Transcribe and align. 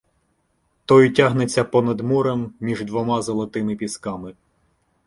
Той 0.85 1.09
тягнеться 1.13 1.63
понад 1.63 2.01
морем 2.01 2.53
між 2.59 2.83
двома 2.83 3.21
«золотими 3.21 3.75
пісками» 3.75 4.33